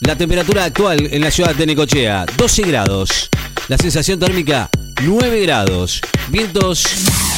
[0.00, 3.30] La temperatura actual en la ciudad de Necochea, 12 grados.
[3.68, 4.68] La sensación térmica,
[5.02, 6.02] 9 grados.
[6.28, 6.84] Vientos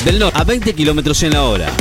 [0.04, 1.72] del norte a 20 kilómetros en la hora.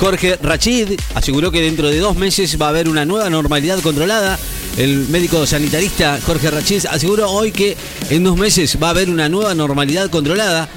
[0.00, 4.38] Jorge Rachid aseguró que dentro de dos meses va a haber una nueva normalidad controlada.
[4.78, 7.76] El médico sanitarista Jorge Rachid aseguró hoy que
[8.08, 10.70] en dos meses va a haber una nueva normalidad controlada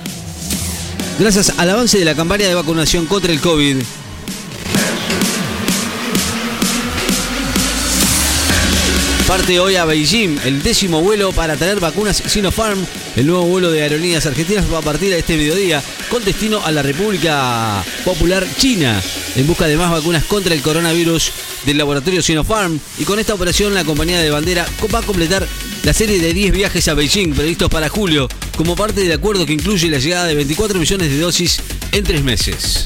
[1.20, 3.78] gracias al avance de la campaña de vacunación contra el COVID.
[9.28, 12.86] Parte hoy a Beijing el décimo vuelo para traer vacunas Sinopharm.
[13.16, 16.72] El nuevo vuelo de aerolíneas argentinas va a partir a este mediodía con destino a
[16.72, 19.02] la República Popular China
[19.36, 21.32] en busca de más vacunas contra el coronavirus
[21.66, 22.80] del laboratorio Sinopharm.
[23.00, 25.48] Y con esta operación la compañía de bandera va a completar
[25.84, 29.54] la serie de 10 viajes a Beijing previstos para julio como parte del acuerdo que
[29.54, 31.62] incluye la llegada de 24 millones de dosis
[31.92, 32.86] en tres meses.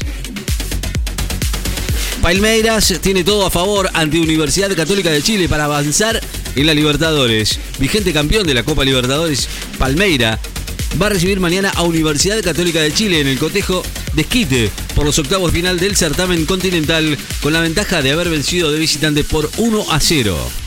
[2.22, 6.20] Palmeiras tiene todo a favor ante Universidad Católica de Chile para avanzar
[6.56, 7.60] en la Libertadores.
[7.80, 10.40] Vigente campeón de la Copa Libertadores, Palmeira
[11.00, 15.06] va a recibir mañana a Universidad Católica de Chile en el cotejo de Esquite por
[15.06, 19.50] los octavos final del certamen continental con la ventaja de haber vencido de visitante por
[19.58, 20.67] 1 a 0.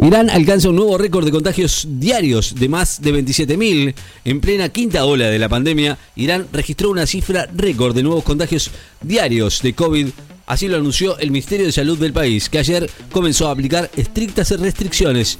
[0.00, 3.94] Irán alcanza un nuevo récord de contagios diarios de más de 27.000.
[4.24, 8.70] En plena quinta ola de la pandemia, Irán registró una cifra récord de nuevos contagios
[9.02, 10.08] diarios de COVID.
[10.46, 14.50] Así lo anunció el Ministerio de Salud del país, que ayer comenzó a aplicar estrictas
[14.60, 15.38] restricciones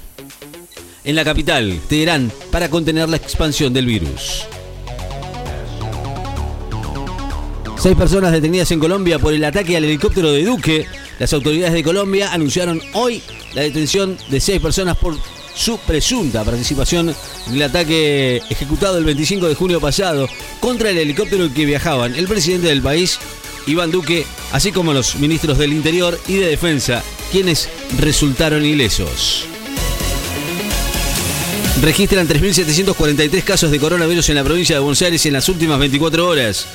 [1.05, 4.45] en la capital, Teherán, para contener la expansión del virus.
[7.77, 10.85] Seis personas detenidas en Colombia por el ataque al helicóptero de Duque.
[11.19, 13.21] Las autoridades de Colombia anunciaron hoy
[13.53, 15.17] la detención de seis personas por
[15.53, 17.13] su presunta participación
[17.47, 20.29] en el ataque ejecutado el 25 de junio pasado
[20.61, 23.19] contra el helicóptero en que viajaban el presidente del país,
[23.67, 27.67] Iván Duque, así como los ministros del Interior y de Defensa, quienes
[27.99, 29.43] resultaron ilesos.
[31.81, 36.27] Registran 3.743 casos de coronavirus en la provincia de Buenos Aires en las últimas 24
[36.27, 36.65] horas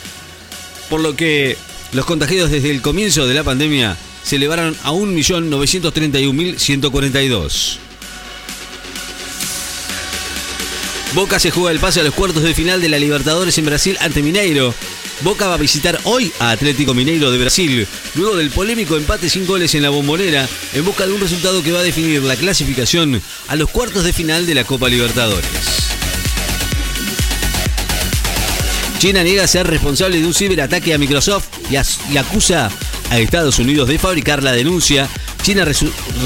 [0.89, 1.57] por lo que
[1.93, 7.79] los contagiados desde el comienzo de la pandemia se elevaron a 1.931.142.
[11.15, 13.97] Boca se juega el pase a los cuartos de final de la Libertadores en Brasil
[14.01, 14.75] ante Mineiro.
[15.21, 17.87] Boca va a visitar hoy a Atlético Mineiro de Brasil,
[18.17, 21.71] luego del polémico empate sin goles en la bombonera, en busca de un resultado que
[21.71, 25.49] va a definir la clasificación a los cuartos de final de la Copa Libertadores.
[28.99, 32.71] China niega ser responsable de un ciberataque a Microsoft y, acusa
[33.11, 35.09] a Estados Unidos de fabricar la denuncia.
[35.43, 35.67] China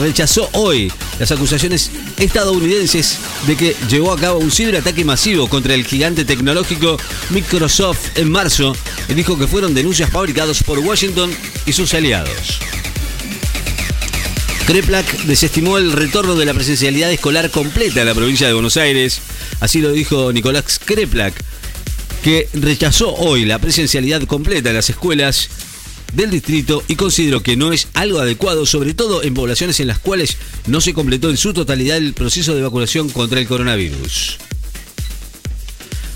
[0.01, 5.85] rechazó hoy las acusaciones estadounidenses de que llevó a cabo un ciberataque masivo contra el
[5.85, 6.99] gigante tecnológico
[7.31, 8.77] Microsoft en marzo
[9.09, 11.31] y dijo que fueron denuncias fabricadas por Washington
[11.67, 12.61] y sus aliados.
[14.69, 19.21] Kreplak desestimó el retorno de la presencialidad escolar completa en la provincia de Buenos Aires.
[19.61, 21.33] Así lo dijo Nicolás Kreplak,
[22.23, 25.49] que rechazó hoy la presencialidad completa en las escuelas
[26.13, 29.99] del distrito y consideró que no es algo adecuado, sobre todo en poblaciones en las
[29.99, 30.37] cuales
[30.67, 34.39] no se completó en su totalidad el proceso de vacunación contra el coronavirus.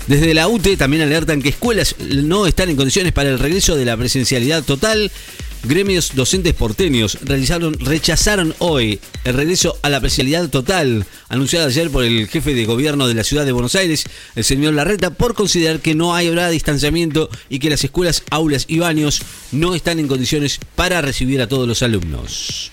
[0.07, 3.85] Desde la UTE también alertan que escuelas no están en condiciones para el regreso de
[3.85, 5.11] la presencialidad total
[5.65, 12.03] Gremios docentes porteños realizaron, rechazaron hoy el regreso a la presencialidad total, anunciada ayer por
[12.03, 14.03] el jefe de gobierno de la ciudad de Buenos Aires,
[14.35, 18.65] el señor Larreta, por considerar que no hay habrá distanciamiento y que las escuelas, aulas
[18.67, 19.21] y baños
[19.53, 22.69] no están en condiciones para recibir a todos los alumnos.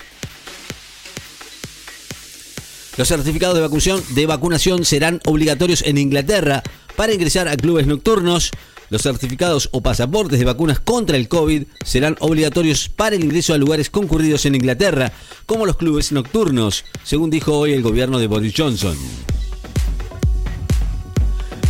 [2.97, 6.65] Los certificados de de vacunación serán obligatorios en Inglaterra
[6.97, 8.51] para ingresar a clubes nocturnos.
[8.91, 13.59] Los certificados o pasaportes de vacunas contra el COVID serán obligatorios para el ingreso a
[13.59, 15.13] lugares concurridos en Inglaterra,
[15.47, 18.97] como los clubes nocturnos, según dijo hoy el gobierno de Boris Johnson.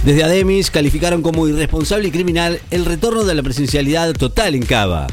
[0.02, 5.06] Desde Ademis calificaron como irresponsable y criminal el retorno de la presencialidad total en Cava.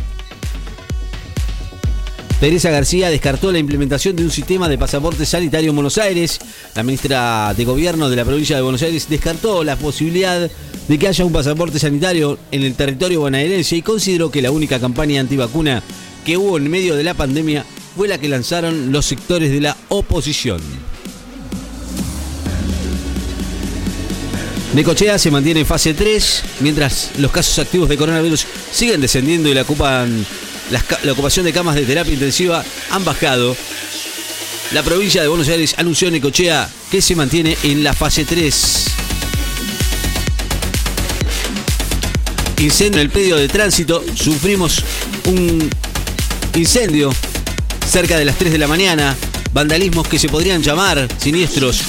[2.40, 6.38] Teresa García descartó la implementación de un sistema de pasaporte sanitario en Buenos Aires.
[6.76, 10.48] La ministra de Gobierno de la provincia de Buenos Aires descartó la posibilidad
[10.88, 14.80] de que haya un pasaporte sanitario en el territorio bonaerense y consideró que la única
[14.80, 15.82] campaña antivacuna
[16.24, 19.76] que hubo en medio de la pandemia fue la que lanzaron los sectores de la
[19.90, 20.62] oposición.
[24.76, 29.56] Necochea se mantiene en fase 3, mientras los casos activos de coronavirus siguen descendiendo y
[29.56, 30.24] la ocupan
[30.70, 33.56] la, ocupación de camas de terapia intensiva han bajado.
[34.74, 38.86] La provincia de Buenos Aires anunció en Necochea que se mantiene en la fase 3.
[42.60, 44.04] Incendio en el predio de tránsito.
[44.16, 44.84] Sufrimos
[45.26, 45.70] un
[46.56, 47.14] incendio
[47.90, 49.16] cerca de las 3 de la mañana.
[49.54, 51.82] Vandalismos que se podrían llamar siniestros.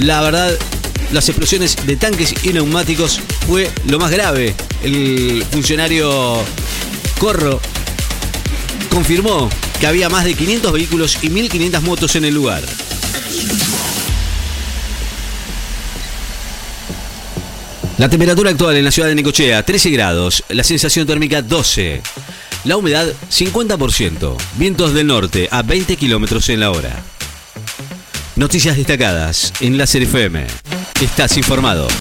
[0.00, 0.56] La verdad,
[1.12, 4.54] las explosiones de tanques y neumáticos fue lo más grave.
[4.82, 6.44] El funcionario
[7.18, 7.60] Corro
[8.90, 9.50] confirmó
[9.80, 12.62] que había más de 500 vehículos y 1.500 motos en el lugar.
[17.96, 20.44] La temperatura actual en la ciudad de Necochea, 13 grados.
[20.48, 22.00] La sensación térmica, 12.
[22.62, 24.36] La humedad, 50%.
[24.56, 27.02] Vientos del norte, a 20 kilómetros en la hora.
[28.36, 30.46] Noticias destacadas en la FM.
[31.00, 31.88] Estás informado.